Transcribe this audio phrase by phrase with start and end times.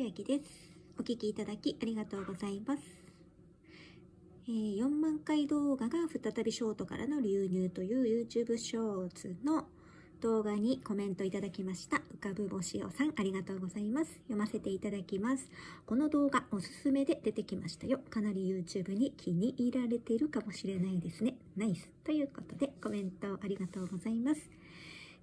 [0.00, 0.44] 千秋です。
[0.98, 2.82] お聞きいただきありがとうございます。
[4.48, 9.66] えー、4万回動画が再びショートからの流入という YouTube ショーツの
[10.22, 11.98] 動画にコメントいただきました。
[12.16, 14.12] 浮かぶ星おさん、ありがとうございます。
[14.22, 15.50] 読ませていただきます。
[15.84, 18.00] この動画、おすすめで出てきましたよ。
[18.08, 21.36] かなり YouTube に気に入られているかもしれないですね。
[21.58, 21.90] ナイス。
[22.04, 24.50] ということで、コメントありがとうございます。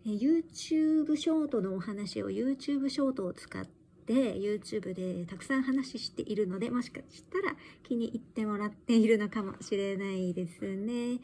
[0.06, 11.20] YouTube ショートのお話を YouTube ショートを使って YouTube でたくさん話しているのでもしかしたら気に入ってもらっているのかもしれないですね。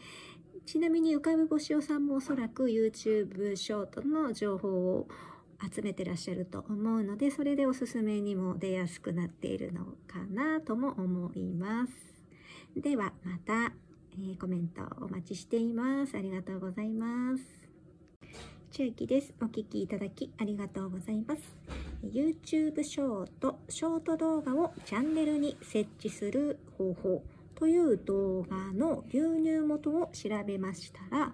[0.66, 5.08] ちなみに浮かぶ星尾さんもおそらく YouTube ショートの情報を
[5.62, 11.94] 集めてらっしゃると思うのでそれでおすすめにも出やすくなっているのかなとも思います。
[12.76, 13.74] ではまた、
[14.16, 16.18] えー、コメントお待ちしています。
[16.18, 17.44] ありがとうございます。
[18.72, 19.34] 中期です。
[19.40, 21.83] お聴きいただきありがとうございます。
[22.04, 27.24] YouTube ショート、ショート動画をチャンネルに設置する方法
[27.56, 31.34] という動画の流入元を調べましたら、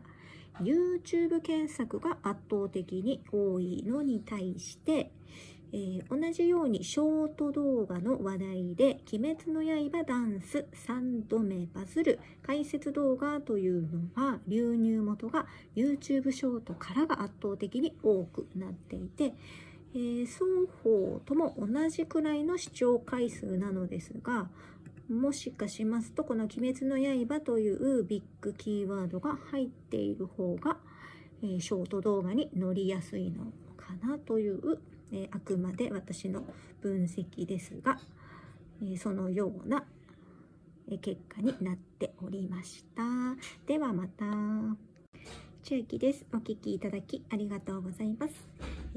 [0.62, 5.12] YouTube 検索が圧倒的に多いのに対して、
[5.72, 19.34] えー、同じようにショート動画の話題で「鬼滅の刃ダンス3度目バズる」解説動画というのは流入元が YouTube ショートからが圧倒的に多くなっていて、
[19.94, 20.46] えー、双
[20.84, 24.50] 方とも同じくらいの視聴回数なのですが
[25.10, 30.78] もしかしますとこの「鬼滅の刃」というビッグキーワードが入っている方が、
[31.42, 34.80] えー、ショート動画に乗りやすいのかなという
[35.12, 36.44] えあくまで私の
[36.82, 38.00] 分析ですが、
[38.82, 39.84] えそのような
[41.02, 43.04] 結果になっておりました。
[43.66, 44.89] ではまた。
[45.70, 46.26] 中期です。
[46.34, 48.34] お聴きいただきありがとうございます。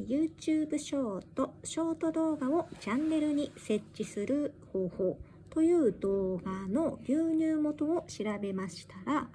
[0.09, 5.19] YouTube ショート、ショート動画をチャンネルに設置する方法
[5.50, 9.28] という動画の流入元を調べましたら、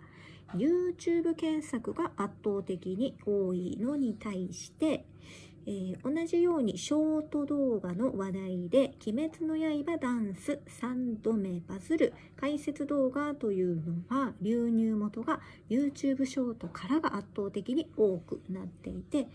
[0.55, 5.05] YouTube 検索が圧倒的に多いのに対して、
[5.69, 19.27] えー、同じようにショート動画の話題で「鬼滅の刃ダンス3度目バズる」解説動画というのは流入元が YouTube ショートからが圧倒的に多くなっていて、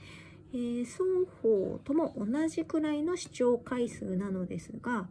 [0.55, 1.05] えー、双
[1.43, 5.11] 方とも同じくらいの視聴回数なのですが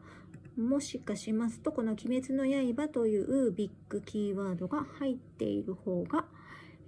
[0.58, 6.26] もしかしますとこの「鬼滅の刃」というビッグキーワードが入っている方が、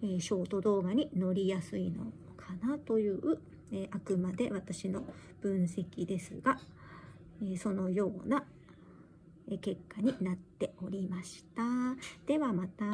[0.02, 3.38] えー、ショート動画に乗りやすいのかなという
[3.74, 5.04] えあくまで私の
[5.42, 6.60] 分析ですが、
[7.44, 8.46] えそのような
[9.60, 11.64] 結果になっておりました。
[12.28, 12.86] ではまた。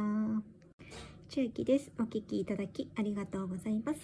[1.28, 1.92] 中期です。
[2.00, 4.00] お聴きいただきありがとうございます。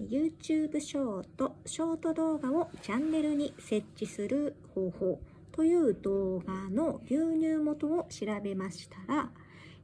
[0.00, 5.20] YouTube ショート、ショート動画をチャンネルに設置する方法
[5.52, 9.30] という動画の流入元を調べましたら、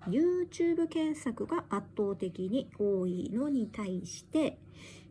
[0.09, 4.59] YouTube 検索が圧倒的に多いのに対して、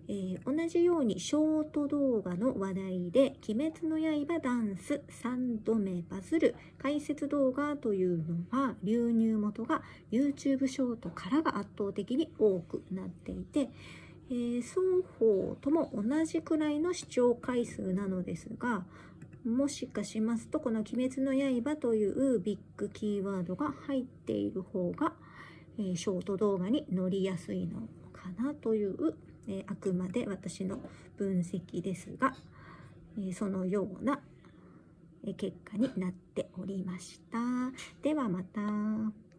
[0.08, 9.82] えー、同じようにショート動画の話題で「鬼滅の刃ダンス3度目バズる」解説動画というのは流入元が
[10.12, 13.70] YouTube ショートからが圧倒的に多くなっていて、
[14.30, 14.82] えー、双
[15.20, 18.86] 方とも同じくらいの視聴回数なのですが
[19.46, 25.14] もしかしますとこの「鬼滅の刃」というビッグキーワードが入っている方が、
[25.78, 29.16] えー、ショート動画に乗りやすいのかなという
[29.48, 30.80] えあくまで私の
[31.18, 32.34] 分析ですが、
[33.18, 34.20] えそのような
[35.38, 37.38] 結果になっておりました。
[38.02, 39.33] ではまた。